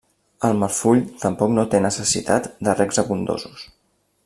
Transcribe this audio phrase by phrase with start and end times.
[0.47, 3.69] El marfull tampoc no té necessitat de regs abundosos.